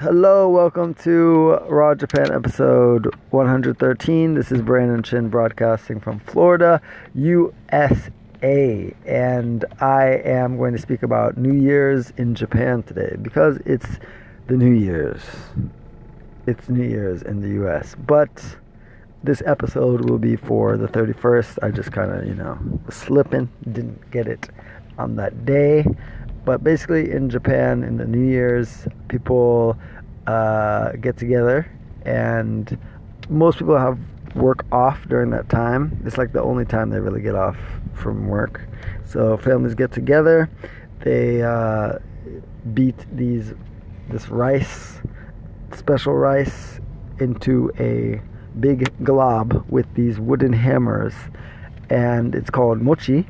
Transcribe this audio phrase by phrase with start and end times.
[0.00, 4.34] Hello, welcome to Raw Japan episode 113.
[4.34, 6.82] This is Brandon Chin broadcasting from Florida,
[7.14, 8.92] USA.
[9.06, 13.86] And I am going to speak about New Year's in Japan today because it's
[14.48, 15.22] the New Year's.
[16.48, 17.94] It's New Year's in the US.
[17.94, 18.56] But
[19.22, 21.58] this episode will be for the 31st.
[21.62, 24.48] I just kind of, you know, was slipping, didn't get it
[24.98, 25.84] on that day.
[26.44, 29.78] But basically, in Japan, in the New Year's, people
[30.26, 31.70] uh, get together,
[32.04, 32.78] and
[33.30, 33.98] most people have
[34.34, 36.02] work off during that time.
[36.04, 37.56] It's like the only time they really get off
[37.94, 38.68] from work.
[39.04, 40.50] So families get together,
[41.00, 41.98] they uh,
[42.74, 43.54] beat these
[44.10, 45.00] this rice,
[45.72, 46.80] special rice,
[47.20, 48.20] into a
[48.60, 51.14] big glob with these wooden hammers,
[51.88, 53.26] and it's called mochi.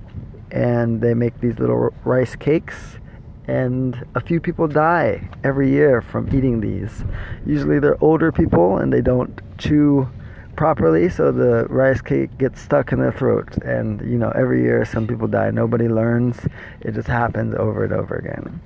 [0.50, 2.98] And they make these little rice cakes
[3.46, 7.04] and a few people die every year from eating these.
[7.44, 10.08] Usually they're older people and they don't chew
[10.56, 13.56] properly, so the rice cake gets stuck in their throat.
[13.58, 15.50] And you know, every year some people die.
[15.50, 16.38] Nobody learns.
[16.80, 18.60] It just happens over and over again.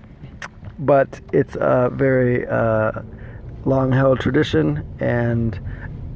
[0.79, 2.93] But it's a very uh,
[3.65, 5.59] long-held tradition, and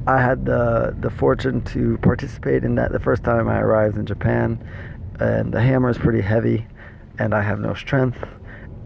[0.07, 4.05] I had the the fortune to participate in that the first time I arrived in
[4.05, 4.65] Japan.
[5.19, 6.65] And the hammer is pretty heavy,
[7.19, 8.25] and I have no strength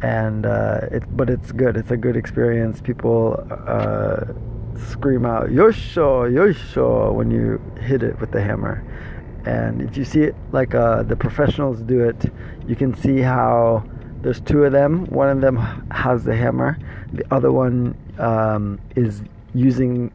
[0.02, 1.78] and uh, it, but it's good.
[1.78, 2.82] It's a good experience.
[2.82, 4.26] People uh,
[4.90, 8.84] scream out "Yosho, Yosho" when you hit it with the hammer,
[9.46, 12.32] and if you see it like uh, the professionals do it,
[12.68, 13.84] you can see how
[14.22, 15.06] there's two of them.
[15.06, 15.58] One of them
[15.92, 16.78] has the hammer,
[17.14, 19.22] the other one um, is
[19.54, 20.12] using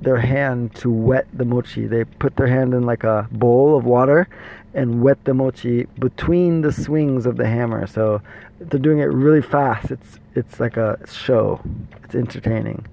[0.00, 1.86] their hand to wet the mochi.
[1.86, 4.28] They put their hand in like a bowl of water
[4.74, 7.86] and wet the mochi between the swings of the hammer.
[7.86, 8.22] So
[8.58, 9.90] they're doing it really fast.
[9.90, 11.60] It's it's like a show.
[12.04, 12.86] It's entertaining.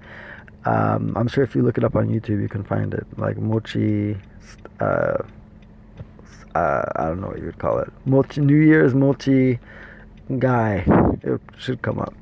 [0.64, 3.06] Um, I'm sure if you look it up on YouTube, you can find it.
[3.16, 4.16] Like mochi,
[4.80, 5.18] uh,
[6.54, 7.90] uh, I don't know what you would call it.
[8.04, 9.58] Mochi New Year's mochi
[10.38, 10.84] guy.
[11.22, 12.14] It should come up.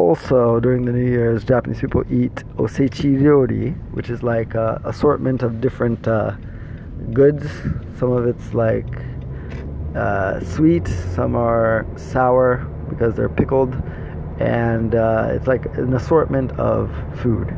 [0.00, 5.42] Also, during the New Year's, Japanese people eat osechi ryori, which is like a assortment
[5.42, 6.32] of different uh,
[7.12, 7.46] goods.
[7.98, 8.88] Some of it's like
[9.94, 13.74] uh, sweet, some are sour because they're pickled,
[14.38, 16.90] and uh, it's like an assortment of
[17.20, 17.48] food.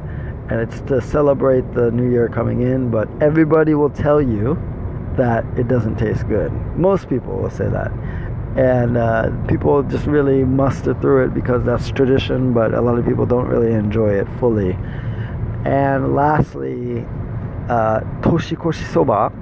[0.50, 4.60] And it's to celebrate the new year coming in, but everybody will tell you
[5.16, 6.50] that it doesn't taste good.
[6.76, 7.92] Most people will say that.
[8.56, 13.06] And uh, people just really muster through it because that's tradition, but a lot of
[13.06, 14.76] people don't really enjoy it fully.
[15.64, 17.06] And lastly,
[17.68, 19.32] uh, toshikoshi soba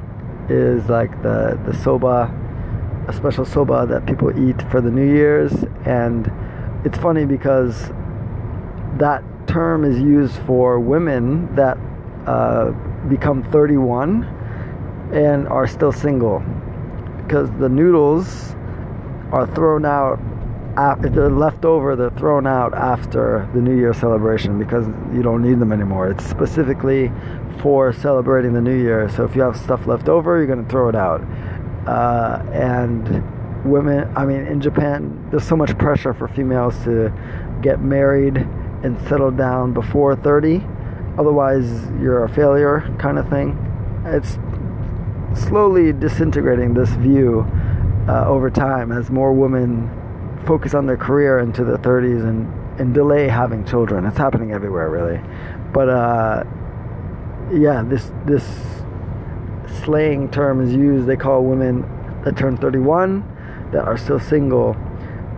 [0.49, 2.37] is like the, the soba
[3.10, 5.53] a special soba that people eat for the New Year's,
[5.84, 6.31] and
[6.84, 7.91] it's funny because
[8.99, 11.76] that term is used for women that
[12.26, 12.70] uh,
[13.09, 14.22] become 31
[15.12, 16.41] and are still single
[17.25, 18.54] because the noodles
[19.33, 20.19] are thrown out
[21.05, 25.43] if they're left over they're thrown out after the new year celebration because you don't
[25.43, 26.11] need them anymore.
[26.11, 27.13] It's specifically
[27.61, 29.09] for celebrating the new year.
[29.11, 31.21] So if you have stuff left over you're going to throw it out.
[31.87, 37.12] Uh, and women i mean in japan there's so much pressure for females to
[37.61, 40.65] get married and settle down before 30
[41.19, 41.69] otherwise
[42.01, 43.59] you're a failure kind of thing.
[44.07, 44.39] It's
[45.35, 47.47] slowly disintegrating this view
[48.10, 49.88] uh, over time as more women
[50.47, 54.88] focus on their career into their 30s and, and delay having children it's happening everywhere
[54.91, 55.21] really
[55.72, 56.44] but uh,
[57.53, 58.44] yeah this this
[59.82, 61.06] slang term is used.
[61.06, 61.82] They call women
[62.25, 63.25] that turn 31
[63.72, 64.76] that are still single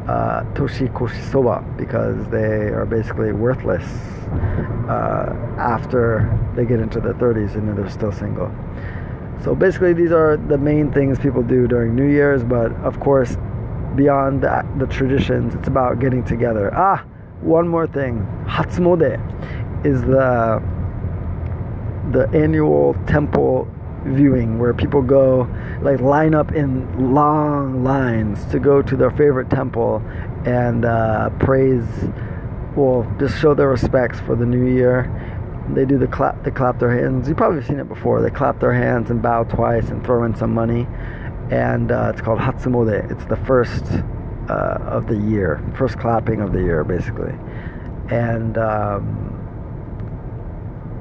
[0.09, 3.84] uh, toshikoshi soba because they are basically worthless
[4.88, 8.50] uh, after they get into their 30s and then they're still single.
[9.43, 12.45] So basically, these are the main things people do during New Year's.
[12.45, 13.37] But of course,
[13.97, 16.73] beyond that, the traditions, it's about getting together.
[16.75, 17.05] Ah,
[17.41, 18.27] one more thing.
[18.47, 19.19] Hatsumode
[19.85, 20.62] is the
[22.12, 23.69] the annual temple
[24.05, 25.49] viewing where people go
[25.83, 30.03] like line up in long lines to go to their favorite temple
[30.45, 31.87] and uh, praise
[32.75, 35.05] well just show their respects for the new year
[35.70, 38.61] they do the clap they clap their hands you've probably seen it before they clap
[38.61, 40.87] their hands and bow twice and throw in some money
[41.50, 43.85] and uh, it's called hatsumode it's the first
[44.49, 47.32] uh, of the year first clapping of the year basically
[48.11, 49.32] and um,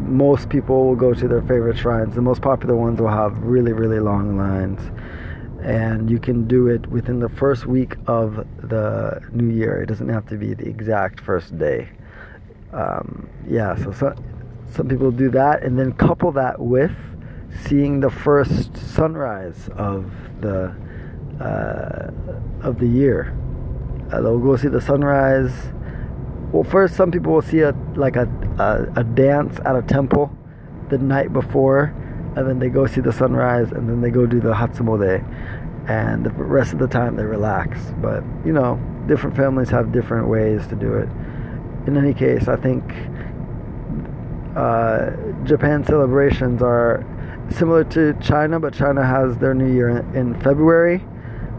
[0.01, 2.15] most people will go to their favorite shrines.
[2.15, 4.79] The most popular ones will have really, really long lines.
[5.63, 9.81] And you can do it within the first week of the new year.
[9.81, 11.89] It doesn't have to be the exact first day.
[12.73, 14.15] um, yeah, so, so
[14.71, 16.91] some people do that, and then couple that with
[17.65, 20.73] seeing the first sunrise of the
[21.39, 22.11] uh,
[22.61, 23.35] of the year.
[24.11, 25.51] Uh, they'll go see the sunrise.
[26.51, 28.29] Well, first, some people will see a like a,
[28.59, 30.31] a, a dance at a temple
[30.89, 31.93] the night before,
[32.35, 35.23] and then they go see the sunrise, and then they go do the Hatsumode,
[35.89, 37.79] and the rest of the time they relax.
[38.01, 41.09] But you know, different families have different ways to do it.
[41.87, 42.83] In any case, I think
[44.55, 45.11] uh,
[45.43, 47.05] Japan celebrations are
[47.51, 51.03] similar to China, but China has their New Year in, February,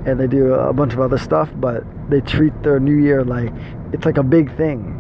[0.06, 3.52] and they do a bunch of other stuff, but they treat their New Year like
[3.92, 4.98] it's like a big thing.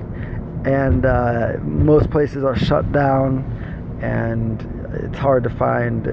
[0.64, 4.60] And uh, most places are shut down, and
[5.04, 6.06] it's hard to find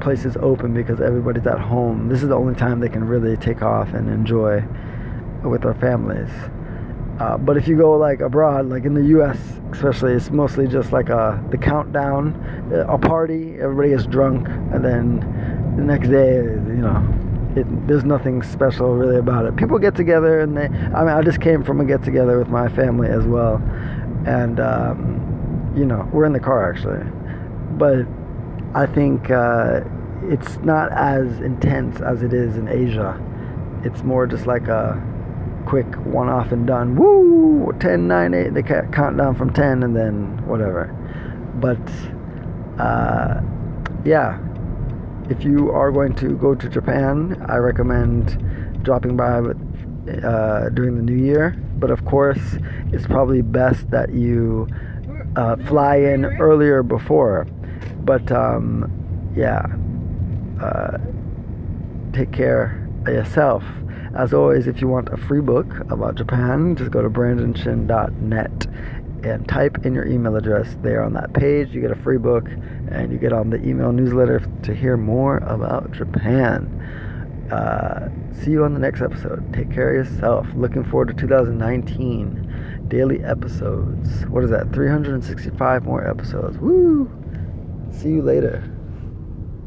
[0.00, 2.08] places open because everybody's at home.
[2.08, 4.62] This is the only time they can really take off and enjoy
[5.44, 6.30] with their families.
[7.22, 9.38] Uh, but if you go like abroad, like in the U.S.
[9.70, 12.34] especially, it's mostly just like a the countdown,
[12.88, 13.54] a party.
[13.60, 15.20] Everybody gets drunk, and then
[15.76, 16.98] the next day, you know,
[17.54, 19.54] it, there's nothing special really about it.
[19.54, 20.64] People get together, and they.
[20.64, 23.62] I mean, I just came from a get together with my family as well,
[24.26, 27.08] and um, you know, we're in the car actually,
[27.78, 28.04] but
[28.74, 29.82] I think uh,
[30.24, 33.14] it's not as intense as it is in Asia.
[33.84, 35.00] It's more just like a
[35.66, 36.96] quick one off and done.
[36.96, 37.72] Woo!
[37.80, 38.54] 10, 9, 8.
[38.54, 40.86] They count down from 10 and then whatever.
[41.54, 41.80] But
[42.82, 43.40] uh,
[44.04, 44.38] yeah,
[45.30, 51.02] if you are going to go to Japan, I recommend dropping by uh, during the
[51.02, 51.50] new year.
[51.76, 52.56] But of course,
[52.92, 54.68] it's probably best that you
[55.36, 57.46] uh, fly in earlier before.
[58.04, 58.90] But um,
[59.36, 59.64] yeah,
[60.60, 60.98] uh,
[62.12, 63.64] take care of yourself.
[64.14, 68.66] As always, if you want a free book about Japan, just go to brandonshin.net
[69.24, 71.70] and type in your email address there on that page.
[71.70, 72.48] You get a free book
[72.90, 76.66] and you get on the email newsletter to hear more about Japan.
[77.50, 79.50] Uh, see you on the next episode.
[79.54, 80.46] Take care of yourself.
[80.54, 84.26] Looking forward to 2019 daily episodes.
[84.26, 84.72] What is that?
[84.74, 86.58] 365 more episodes.
[86.58, 87.10] Woo!
[87.90, 88.62] See you later.